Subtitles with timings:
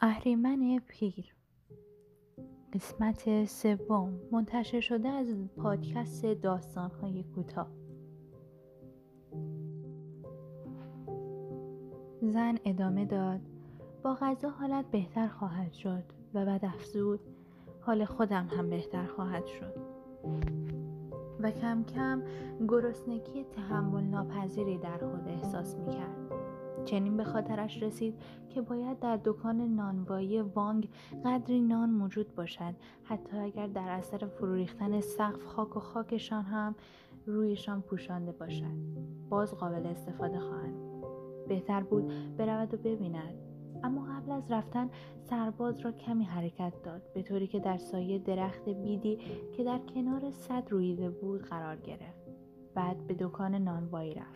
[0.00, 1.34] اهریمن پیر.
[2.72, 4.20] قسمت سوم.
[4.32, 5.26] منتشر شده از
[5.56, 7.68] پادکست داستانهای کوتاه.
[12.22, 13.40] زن ادامه داد
[14.02, 16.04] با غذا حالت بهتر خواهد شد
[16.34, 17.20] و بعد افزود
[17.80, 19.76] حال خودم هم بهتر خواهد شد.
[21.40, 22.22] و کم کم
[22.68, 26.25] گرسنگی تحمل ناپذیری در خود احساس می کرد.
[26.86, 28.14] چنین به خاطرش رسید
[28.48, 30.88] که باید در دکان نانوایی وانگ
[31.24, 32.74] قدری نان موجود باشد.
[33.04, 36.74] حتی اگر در اثر فرو ریختن سقف خاک و خاکشان هم
[37.26, 38.76] رویشان پوشانده باشد.
[39.30, 40.76] باز قابل استفاده خواهند
[41.48, 43.34] بهتر بود برود و ببیند.
[43.84, 44.90] اما قبل از رفتن
[45.30, 47.02] سرباز را کمی حرکت داد.
[47.14, 49.18] به طوری که در سایه درخت بیدی
[49.56, 52.26] که در کنار صد رویده بود قرار گرفت.
[52.74, 54.35] بعد به دکان نانوایی رفت.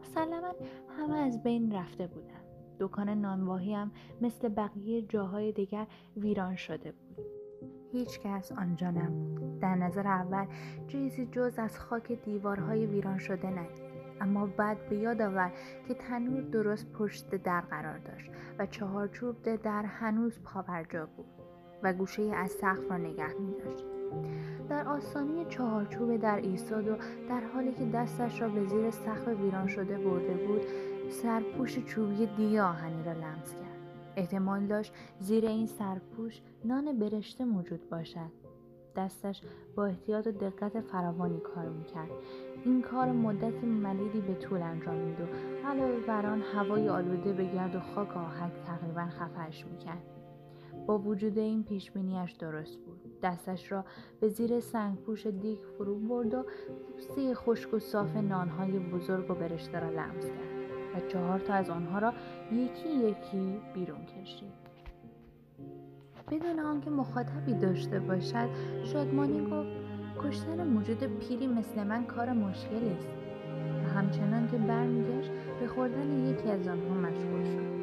[0.00, 0.54] مسلما
[0.98, 2.44] همه از بین رفته بودند
[2.80, 5.86] دکان نانواهی هم مثل بقیه جاهای دیگر
[6.16, 7.26] ویران شده بود.
[7.92, 9.60] هیچ کس آنجا نبود.
[9.60, 10.46] در نظر اول
[10.88, 13.90] چیزی جز از خاک دیوارهای ویران شده ندید.
[14.20, 15.52] اما بعد به یاد آورد
[15.88, 21.26] که تنور درست پشت در قرار داشت و چهارچوب در هنوز پاورجا بود
[21.82, 23.99] و گوشه از سقف را نگه می داشت.
[24.68, 26.96] در آستانه چهارچوب در ایستاد و
[27.28, 30.62] در حالی که دستش را به زیر سقف ویران شده برده بود
[31.08, 33.80] سرپوش چوبی دیگه آهنی را لمس کرد.
[34.16, 38.30] احتمال داشت زیر این سرپوش نان برشته موجود باشد.
[38.96, 39.42] دستش
[39.76, 42.10] با احتیاط و دقت فراوانی کار می‌کرد.
[42.64, 45.24] این کار مدت ملیدی به طول انجامید و
[45.66, 50.02] علاوه بر آن هوای آلوده به گرد و خاک آهک تقریبا خفهش می‌کرد.
[50.86, 52.89] با وجود این پیشبینیاش درست بود.
[53.22, 53.84] دستش را
[54.20, 56.44] به زیر سنگپوش دیگ فرو برد و
[56.92, 60.60] پوسته خشک و صاف نانهای بزرگ و برشته را لمس کرد
[60.94, 62.12] و چهار تا از آنها را
[62.52, 64.70] یکی یکی بیرون کشید.
[66.30, 68.48] بدون آنکه مخاطبی داشته باشد
[68.84, 73.08] شادمانی گفت کشتن موجود پیری مثل من کار مشکلی است.
[73.84, 75.30] و همچنان که برمیگشت
[75.60, 77.80] به خوردن یکی از آنها مشغول شد.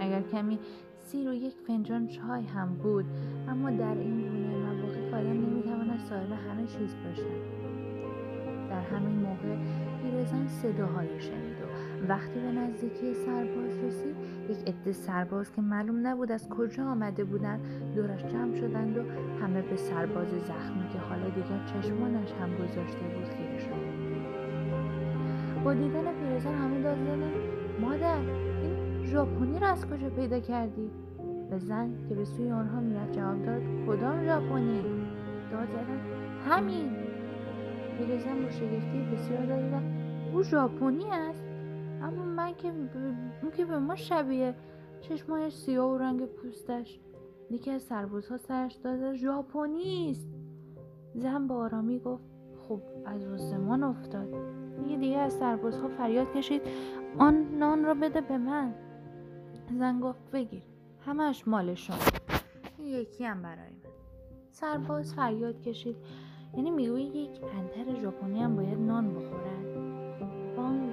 [0.00, 0.58] اگر کمی
[1.00, 3.04] سیر و یک فنجان چای هم بود
[3.48, 4.75] اما در این گونه
[5.16, 7.66] آدم نمی‌تواند صاحب همه چیز باشد.
[8.70, 9.56] در همین موقع
[10.02, 11.66] پیرزن صداهایی شنید و
[12.08, 14.16] وقتی به نزدیکی سرباز رسید
[14.50, 17.60] یک عده سرباز که معلوم نبود از کجا آمده بودند
[17.94, 19.02] دورش جمع شدند و
[19.42, 24.06] همه به سرباز زخمی که حالا دیگر چشمانش هم گذاشته بود خیره شد
[25.64, 26.98] با دیدن پیرزن همه داد
[27.80, 28.18] مادر
[28.62, 30.90] این ژاپنی را از کجا پیدا کردی؟
[31.50, 34.95] به زن که به سوی آنها می‌رفت جواب داد کدام ژاپنی؟
[35.50, 36.00] داد زدن.
[36.48, 36.96] همین.
[37.98, 39.82] پیرزن با شگفتی بسیار داد
[40.32, 41.44] او ژاپنی است.
[42.02, 44.54] اما من که اون که به ما شبیه
[45.00, 46.98] چشمایش سیاه و رنگ پوستش.
[47.50, 50.28] یکی از سربازها سرش داد ژاپنی است.
[51.14, 52.24] زن با آرامی گفت
[52.68, 54.28] خب از آسمان افتاد.
[54.88, 56.62] یه دیگه از سربازها فریاد کشید
[57.18, 58.74] آن نان را بده به من.
[59.78, 60.62] زن گفت بگیر.
[61.00, 61.96] همش مال شما.
[62.78, 63.95] یکی هم برای من.
[64.60, 65.96] سرباز فریاد کشید.
[66.54, 69.66] یعنی می‌گویی یک انتر ژاپنی هم باید نان بخورد
[70.56, 70.92] بانگ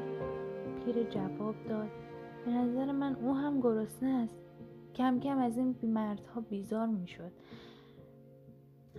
[0.86, 1.90] پیر جواب داد.
[2.46, 4.36] به نظر من او هم گرسنه است.
[4.96, 7.32] کم کم از این مردها بیزار می‌شد.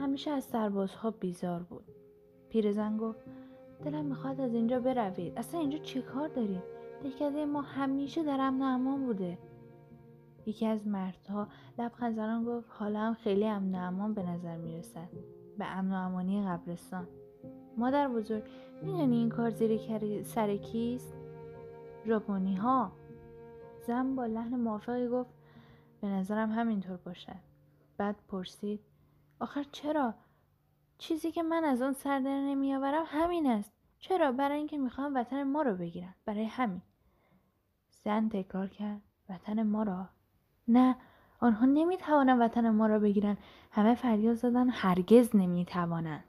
[0.00, 1.84] همیشه از سربازها بیزار بود.
[2.48, 3.24] پیرزن گفت
[3.84, 5.38] دلم می‌خواد از اینجا بروید.
[5.38, 6.62] اصلا اینجا چی کار دارید؟
[7.02, 9.38] دهکده ما همیشه در امن امان بوده.
[10.46, 15.08] یکی از مردها لبخند زنان گفت حالا هم خیلی امن امان به نظر می‌رسد.
[15.58, 17.08] به امن و امانی قبرستان.
[17.76, 18.44] مادر بزرگ
[18.82, 21.14] می‌دونی این کار زیر سر کیست؟
[22.06, 22.92] ژاپنی ها
[23.86, 25.30] زن با لحن موافقی گفت
[26.00, 27.36] به نظرم همینطور باشد.
[27.96, 28.80] بعد پرسید
[29.40, 30.14] آخر چرا؟
[30.98, 33.72] چیزی که من از آن سر در نمیآورم همین است.
[33.98, 36.14] چرا؟ برای اینکه می‌خوام وطن ما رو بگیرن.
[36.24, 36.82] برای همین.
[38.04, 40.08] زن تکرار کرد وطن ما را
[40.68, 40.96] نه
[41.40, 43.38] آنها نمی‌توانند وطن ما را بگیرند.
[43.70, 46.24] همه فریاد زدن هرگز نمی‌توانند.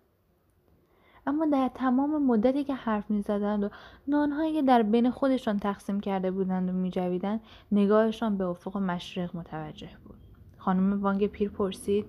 [1.28, 3.70] اما در تمام مدتی که حرف می‌زدند و
[4.08, 7.42] نانهایی که در بین خودشان تقسیم کرده بودند و میجویدند
[7.72, 10.18] نگاهشان به افق مشرق متوجه بود.
[10.58, 12.06] خانم وانگ پیر پرسید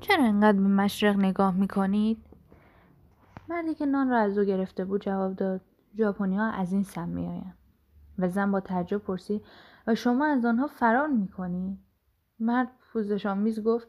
[0.00, 2.18] چرا انقدر به مشرق نگاه می‌کنید؟
[3.48, 5.60] مردی که نان را از او گرفته بود جواب داد
[5.98, 7.56] ژاپنی ها از این سم میآیند.
[8.18, 9.42] و زن با تعجب پرسید
[9.94, 11.78] شما از آنها فرار می‌کنید
[12.40, 13.88] مرد پوزش آمیز گفت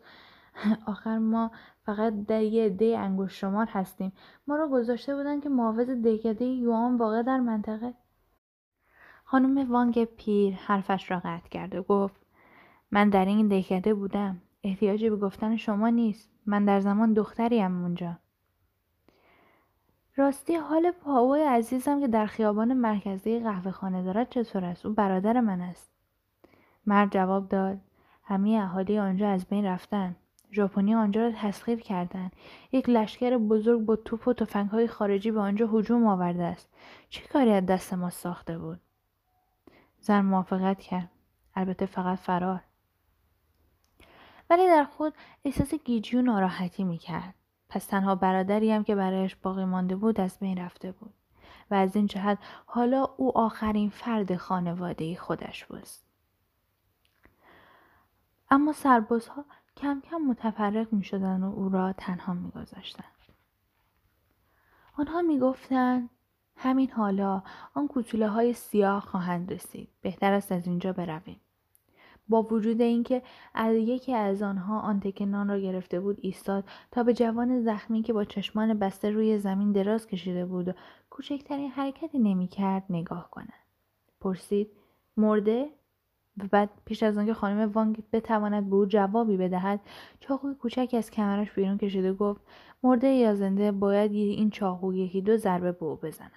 [0.88, 1.52] آخر ما
[1.86, 4.12] فقط در یه عده انگشت شمار هستیم.
[4.48, 7.94] ما را گذاشته بودن که محافظ دهکده یوان واقع در منطقه.
[9.24, 12.22] خانم وانگ پیر حرفش را قطع کرد و گفت
[12.92, 14.42] من در این دهکده بودم.
[14.64, 16.30] احتیاجی به گفتن شما نیست.
[16.46, 18.18] من در زمان دختریم اونجا.
[20.16, 25.40] راستی حال پاو عزیزم که در خیابان مرکزی قهوه خانه دارد چطور است؟ او برادر
[25.40, 25.91] من است.
[26.86, 27.78] مرد جواب داد.
[28.24, 30.16] همه اهالی آنجا از بین رفتن.
[30.54, 32.32] ژاپنی آنجا را تسخیر کردند
[32.72, 36.70] یک لشکر بزرگ با توپ و تفنگهای خارجی به آنجا هجوم آورده است.
[37.10, 38.80] چه کاری از دست ما ساخته بود؟
[40.00, 41.10] زن موافقت کرد.
[41.56, 42.62] البته فقط فرار.
[44.50, 45.14] ولی در خود
[45.46, 47.34] احساس گیجی و ناراحتی می‌کرد.
[47.70, 51.14] پس تنها برادری هم که برایش باقی مانده بود از بین رفته بود.
[51.72, 55.88] و از این جهت حالا او آخرین فرد خانواده خودش بود.
[58.52, 59.46] اما سربازها
[59.78, 63.04] کم کم متفرق می شدن و او را تنها می گذاشتن.
[64.98, 66.10] آنها می گفتن
[66.56, 67.44] همین حالا
[67.74, 69.90] آن کوچوله های سیاه خواهند رسید.
[70.02, 71.42] بهتر است از اینجا برویم.
[72.30, 77.04] با وجود اینکه از یکی از آنها آن تکه نان را گرفته بود ایستاد تا
[77.04, 80.72] به جوان زخمی که با چشمان بسته روی زمین دراز کشیده بود و
[81.10, 83.54] کوچکترین حرکتی نمی‌کرد نگاه کند
[84.20, 84.72] پرسید
[85.18, 85.70] مرده
[86.38, 89.80] و بعد پیش از آنکه خانم وانگ بتواند به او جوابی بدهد
[90.20, 92.42] چاقوی کوچکی از کمرش بیرون کشیده گفت
[92.84, 96.32] مرده یا زنده باید این چاقو یکی دو ضربه به او بزنم.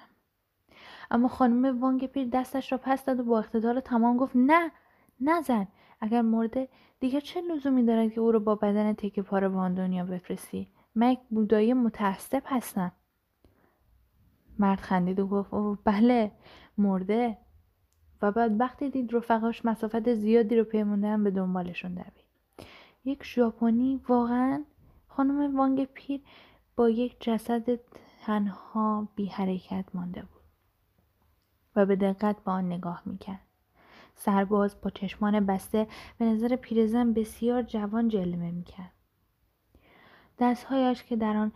[1.10, 4.70] اما خانم وانگ پیر دستش را پس داد و با اقتدار تمام گفت نه
[5.20, 5.68] نزن.
[6.00, 6.68] اگر مرده
[7.00, 10.68] دیگر چه لزومی دارد که او را با بدن تکه پاره به آن دنیا بفرستی؟
[10.94, 12.92] من یک بودایی متعصب هستم.
[14.58, 16.32] مرد خندید و گفت اوه بله
[16.78, 17.38] مرده.
[18.24, 22.24] و بعد وقتی دید رفقاش مسافت زیادی رو پیموندن به دنبالشون دوید.
[23.04, 24.64] یک ژاپنی واقعا
[25.08, 26.20] خانم وانگ پیر
[26.76, 27.80] با یک جسد
[28.22, 30.42] تنها بی حرکت مانده بود
[31.76, 33.40] و به دقت با آن نگاه می‌کرد.
[34.14, 35.86] سرباز با چشمان بسته
[36.18, 38.92] به نظر پیرزن بسیار جوان جلوه می‌کرد.
[40.38, 41.52] دستهایش که در آن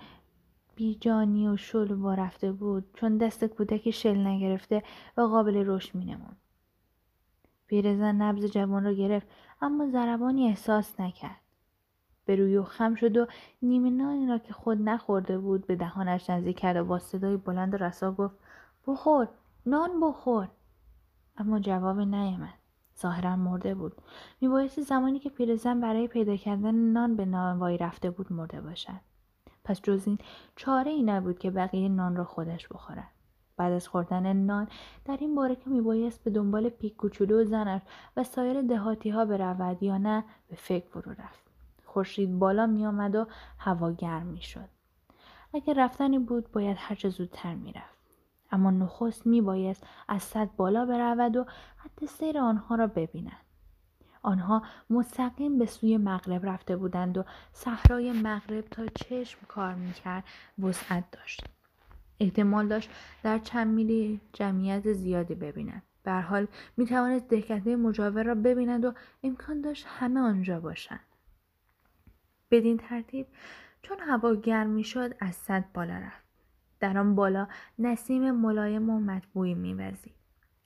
[0.77, 4.83] بیجانی و شل رفته بود چون دست کودکی شل نگرفته
[5.17, 6.37] و قابل رشد مینموند
[7.69, 9.27] پیرزن نبز جوان را گرفت
[9.63, 11.41] اما ضربانی احساس نکرد.
[12.25, 13.27] به روی و خم شد و
[13.63, 17.75] نیمه نانی را که خود نخورده بود به دهانش نزدیک کرد و با صدای بلند
[17.75, 18.35] و رسا گفت
[18.87, 19.29] بخور
[19.67, 20.49] نان بخور.
[21.37, 22.55] اما جوابی نیامد.
[23.01, 23.93] ظاهرا مرده بود.
[24.41, 29.01] میبایستی زمانی که پیرزن برای پیدا کردن نان به نانوایی رفته بود مرده باشد.
[29.65, 30.19] پس جز این
[30.57, 33.18] چاره ای نبود که بقیه نان را خودش بخورد.
[33.59, 34.69] بعد از خوردن نان
[35.05, 37.83] در این باره که میبایست به دنبال پیک کوچولو و زنش
[38.17, 41.43] و سایر دهاتی ها برود یا نه به فکر فرو رفت.
[41.85, 43.27] خورشید بالا میآمد و
[43.59, 44.69] هوا گرم می‌شد.
[45.55, 47.99] اگر رفتنی بود باید هرچه زودتر می‌رفت.
[48.53, 51.47] اما نخست میبایست از صد بالا برود و
[51.77, 53.33] حد سیر آنها را ببیند.
[54.23, 60.25] آنها مستقیم به سوی مغرب رفته بودند و صحرای مغرب تا چشم کار می‌کرد
[60.59, 61.45] وسعت داشت.
[62.21, 62.91] احتمال داشت
[63.23, 65.83] در چند میلی جمعیت زیادی ببیند.
[66.03, 68.93] به حال می توانست دهکده مجاور را ببیند و
[69.23, 71.01] امکان داشت همه آنجا باشند.
[72.51, 73.27] بدین ترتیب
[73.83, 76.25] چون هوا گرم می شد از صد بالا رفت.
[76.81, 77.49] در آن بالا
[77.79, 80.15] نسیم ملایم و مطبوعی میوزید.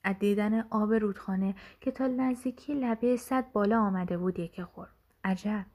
[0.04, 4.90] از دیدن آب رودخانه که تا نزدیکی لبه صد بالا آمده بود یکی خورد.
[5.24, 5.66] عجب!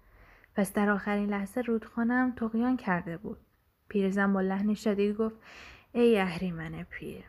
[0.56, 3.38] پس در آخرین لحظه رودخانه تقیان کرده بود.
[3.90, 5.36] پیرزن با لحن شدید گفت
[5.98, 7.24] ای اهریمن پیر.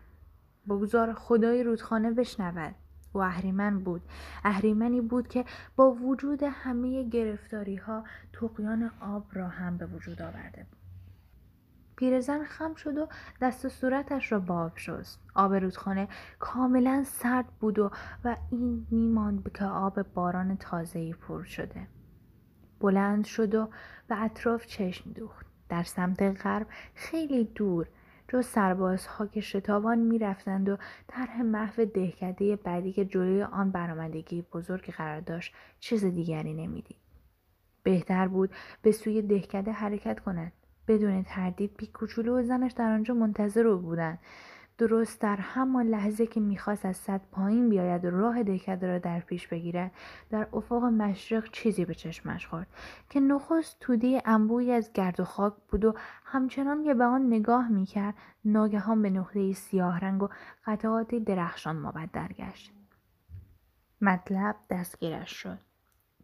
[0.68, 2.74] بگذار خدای رودخانه بشنود.
[3.12, 4.02] او اهریمن بود.
[4.44, 5.44] اهریمنی بود که
[5.76, 10.78] با وجود همه گرفتاری ها تقیان آب را هم به وجود آورده بود.
[11.96, 13.08] پیرزن خم شد و
[13.40, 15.20] دست و صورتش را با آب شست.
[15.34, 16.08] آب رودخانه
[16.38, 17.90] کاملا سرد بود و
[18.24, 21.88] و این میماند که آب باران تازهی پر شده.
[22.80, 23.68] بلند شد و
[24.08, 25.46] به اطراف چشم دوخت.
[25.68, 27.86] در سمت غرب خیلی دور
[28.28, 30.76] جز سربازها که شتابان می‌رفتند و
[31.08, 36.96] طرح محو دهکده بعدی که جلوی آن برآمدگی بزرگی قرار داشت چیز دیگری نمی‌دید.
[37.82, 38.50] بهتر بود
[38.82, 40.52] به سوی دهکده حرکت کند
[40.88, 44.18] بدون تردید پی کوچولو و زنش در آنجا منتظر او بودند.
[44.78, 49.20] درست در همان لحظه که می‌خواست از صد پایین بیاید و راه دهکده را در
[49.20, 49.90] پیش بگیرد
[50.30, 52.66] در افق مشرق چیزی به چشمش خورد
[53.10, 55.94] که نخست توده انبویی از گرد و خاک بود و
[56.24, 60.28] همچنان که به آن نگاه می‌کرد ناگهان به نقطه سیاه رنگ و
[60.66, 62.72] قطعات درخشان مبدل گشت.
[64.00, 65.58] مطلب دستگیرش شد.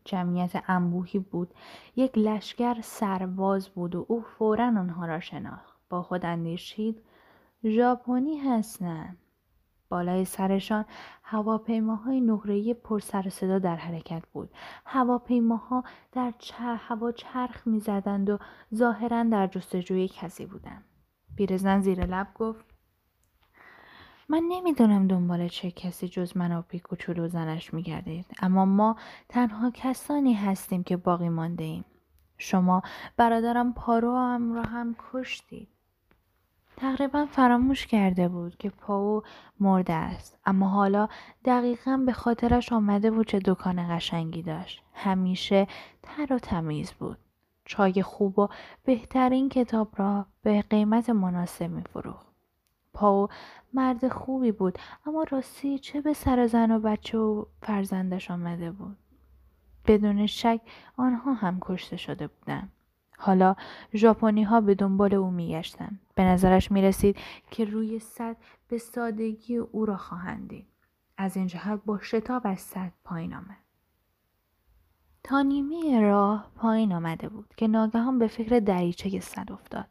[0.04, 1.54] جمعیت انبوهی بود.
[1.96, 5.78] یک لشکر سرباز بود و او فورا آنها را شناخت.
[5.88, 7.02] با خود اندیشید
[7.64, 9.18] ژاپنی هستند
[9.88, 10.84] بالای سرشان
[11.22, 14.50] هواپیماهای نقره‌ای پر سر و صدا در حرکت بود.
[14.86, 18.38] هواپیماها در هوا چرخ می‌زدند و
[18.74, 20.84] ظاهرا در جستجوی کسی بودند.
[21.36, 22.64] پیرزن زیر لب گفت
[24.28, 26.52] من نمی‌دونم دنبال چه کسی جز من
[27.18, 28.96] و زنش میگردید اما ما
[29.28, 31.84] تنها کسانی هستیم که باقی مانده ایم.
[32.38, 32.82] شما
[33.16, 35.73] برادرم پارو هم را هم کشتید.
[36.84, 39.22] تقریبا فراموش کرده بود که پاو
[39.60, 40.38] مرده است.
[40.46, 41.08] اما حالا
[41.44, 44.82] دقیقا به خاطرش آمده بود چه دکان قشنگی داشت.
[44.94, 45.66] همیشه
[46.02, 47.18] تر و تمیز بود.
[47.64, 48.48] چای خوب و
[48.84, 51.82] بهترین کتاب را به قیمت مناسب می.
[52.94, 53.28] پاو
[53.74, 58.96] مرد خوبی بود اما راستی چه به سر زن و بچه و فرزندش آمده بود؟
[59.86, 60.60] بدون شک
[60.96, 62.72] آنها هم کشته شده بودند.
[63.18, 63.56] حالا
[63.94, 67.16] ژاپنی ها به دنبال او میگشتند به نظرش می رسید
[67.50, 68.36] که روی صد
[68.68, 70.66] به سادگی او را خواهند دید.
[71.16, 73.64] از این جهت با شتاب از صد پایین آمد.
[75.22, 79.86] تا نیمه راه پایین آمده بود که ناگهان به فکر دریچه صد افتاد.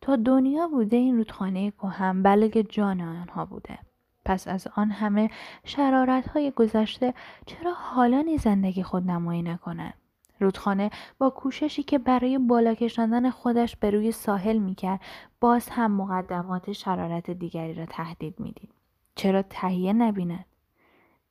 [0.00, 3.78] تا دنیا بوده این رودخانه کهن بلگ جان آنها بوده.
[4.24, 5.30] پس از آن همه
[5.64, 7.14] شرارت های گذشته
[7.46, 9.94] چرا حالا نی زندگی خود نمایی نکند
[10.40, 15.00] رودخانه با کوششی که برای بالا کشاندن خودش به روی ساحل می‌کرد
[15.40, 18.70] باز هم مقدمات شرارت دیگری را تهدید می‌دید.
[19.14, 20.44] چرا تهیه نبیند؟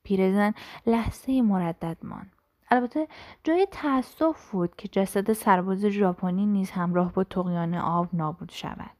[0.03, 0.53] پیرزن
[0.85, 2.31] لحظه مردد ماند.
[2.71, 3.07] البته
[3.43, 8.91] جای تأسف بود که جسد سرباز ژاپنی نیز همراه با تقیان آب نابود شود.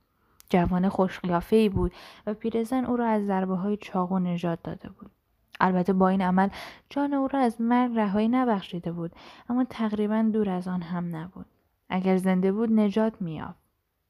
[0.50, 1.92] جوان خوشقیافه ای بود
[2.28, 5.12] و پیرزن او را از ضربه های چاقو نجات داده بود.
[5.60, 6.50] البته با این عمل
[6.90, 9.12] جان او را از مرگ رهایی نبخشیده بود
[9.50, 11.46] اما تقریبا دور از آن هم نبود.
[11.90, 13.60] اگر زنده بود نجات میافت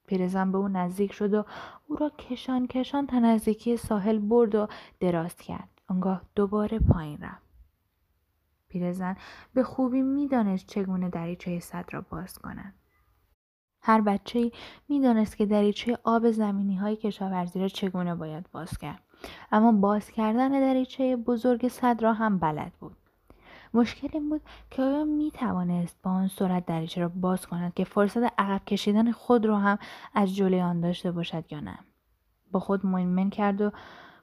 [0.07, 1.45] پیرزن به او نزدیک شد و
[1.87, 4.67] او را کشان کشان تا نزدیکی ساحل برد و
[4.99, 5.69] دراز کرد.
[5.87, 7.45] آنگاه دوباره پایین رفت.
[8.69, 9.15] پیرزن
[9.53, 12.73] به خوبی می‌دانست چگونه دریچه صد را باز کنند
[13.81, 14.51] هر بچه ای
[14.89, 19.03] می‌دانست که دریچه آب زمینی های کشاورزی را چگونه باید باز کرد.
[19.51, 22.95] اما باز کردن دریچه بزرگ صد را هم بلد بود.
[23.73, 24.41] مشکل این بود
[24.71, 29.11] که آیا می توانست با آن سرعت دریچه را باز کند که فرصت عقب کشیدن
[29.11, 29.77] خود را هم
[30.13, 31.79] از جلوی آن داشته باشد یا نه؟
[32.51, 33.71] با خود مؤمن کرد و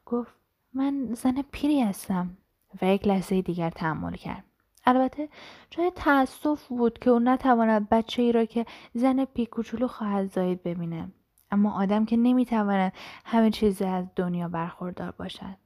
[0.07, 0.33] گفت
[0.75, 2.37] من زن پیری هستم.
[2.83, 4.45] و یک لحظه دیگر تحمل کرد.
[4.87, 5.29] البته
[5.71, 11.09] جای تأسف بود که او نتواند بچه ای را که زن پیکوچولو خواهد زاید ببینه
[11.53, 12.93] اما آدم که نمی‌تواند
[13.25, 15.57] همه چیز از دنیا برخوردار باشد.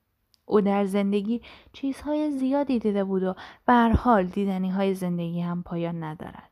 [0.44, 3.34] او در زندگی چیزهای زیادی دیده بود و
[3.66, 6.50] به حال دیدنی های زندگی هم پایان ندارد.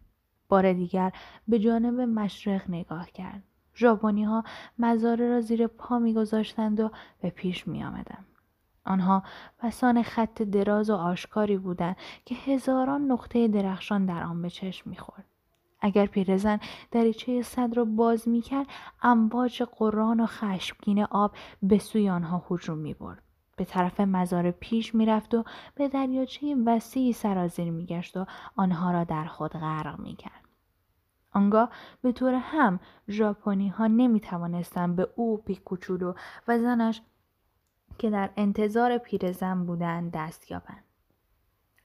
[0.48, 1.12] بار دیگر
[1.48, 3.42] به جانب مشرق نگاه کرد.
[3.76, 4.44] ژاپنی ها
[4.78, 8.26] مزاره را زیر پا میگذاشتند و به پیش می آمدند.
[8.84, 9.22] آنها
[9.58, 15.24] پسان خط دراز و آشکاری بودند که هزاران نقطه درخشان در آن به چشم می‌خورد.
[15.84, 16.60] اگر پیرزن
[16.90, 18.66] دریچه صد را باز می‌کرد
[19.02, 23.22] امواج قرآن و خشمگین آب به سوی آنها هجوم می‌برد.
[23.56, 28.26] به طرف مزار پیش می‌رفت و به دریاچه وسیعی سرازیر میگشت و
[28.56, 30.44] آنها را در خود غرق می‌کرد.
[31.32, 31.70] آنگاه
[32.02, 36.14] به طور هم ژاپنی ها نمی توانستند به او پیکوچولو
[36.48, 37.02] و زنش
[37.98, 40.83] که در انتظار پیرزن بودند دست یابند.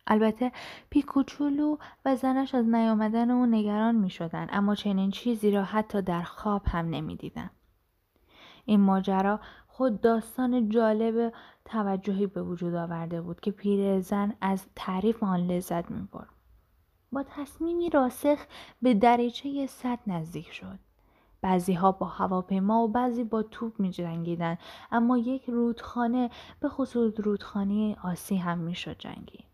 [0.10, 0.51] البته
[0.89, 6.22] پیکوچولو و زنش از نیامدن او نگران می شدن اما چنین چیزی را حتی در
[6.22, 7.50] خواب هم نمی دیدن.
[8.66, 11.34] این ماجرا خود داستان جالب
[11.66, 16.30] توجهی به وجود آورده بود که پیرزن از تعریف آن لذت می برد.
[17.12, 18.39] با تصمیمی راسخ
[18.82, 20.80] به دریچه صد نزدیک شد.
[21.42, 24.58] بعضی ها با هواپیما و بعضی با توپ می جنگیدن.
[24.92, 29.49] اما یک رودخانه به خصوص رودخانه آسی هم می شد جنگی.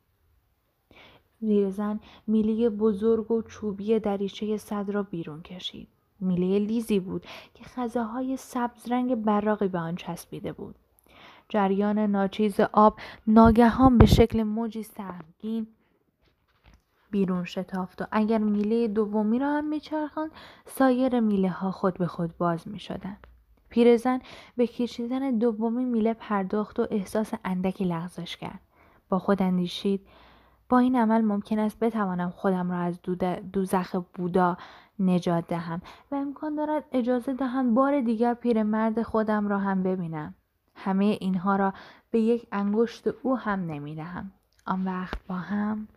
[1.70, 5.88] زن میلی بزرگ و چوبی دریچه صد را بیرون کشید.
[6.20, 10.76] میله لیزی بود که خزه های سبز رنگ براقی به آن چسبیده بود.
[11.50, 15.68] جریان ناچیز آب ناگهان به شکل موجی سهمگین
[17.12, 20.32] بیرون شتافت و اگر میله دومی را هم میچرخاند
[20.66, 23.18] سایر میله ها خود به خود باز می شدن.
[23.70, 24.20] پیرزن
[24.58, 28.60] به کشیدن دومی میله پرداخت و احساس اندکی لغزش کرد.
[29.10, 30.02] با خود اندیشید
[30.70, 33.00] با این عمل ممکن است بتوانم خودم را از
[33.54, 34.58] دوزخ بودا
[35.00, 35.82] نجات دهم
[36.12, 40.36] و امکان دارد اجازه دهم بار دیگر پیرمرد خودم را هم ببینم.
[40.76, 41.74] همه اینها را
[42.12, 44.32] به یک انگشت او هم نمی‌دهم.
[44.66, 45.88] آن وقت با هم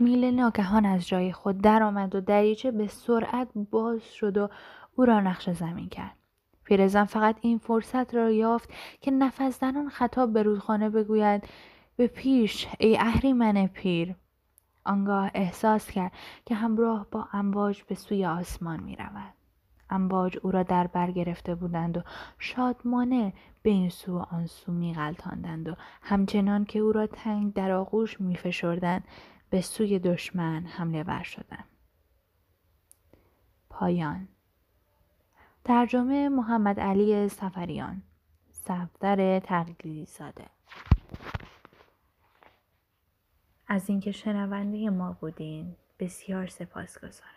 [0.00, 4.48] میله ناگهان از جای خود درآمد و دریچه به سرعت باز شد و
[4.96, 6.16] او را نقش زمین کرد.
[6.64, 8.70] پیرزن فقط این فرصت را یافت
[9.00, 11.44] که نفس خطاب به رودخانه بگوید
[11.96, 14.14] به پیش ای اهریمن پیر
[14.84, 16.12] آنگاه احساس کرد
[16.46, 19.34] که همراه با امواج به سوی آسمان می رود.
[19.90, 22.02] امواج او را در بر گرفته بودند و
[22.38, 23.32] شادمانه
[23.62, 27.70] به این سو و آن سو می غلطاندند و همچنان که او را تنگ در
[27.70, 29.04] آغوش می فشردند
[29.50, 31.64] به سوی دشمن حمله ور شدند.
[33.70, 34.28] پایان
[35.64, 38.02] ترجمه محمد علی سفریان
[38.52, 40.44] صفدر تقلیدی ساده
[43.68, 47.33] از اینکه شنونده ما بودین بسیار سپاسگزارم.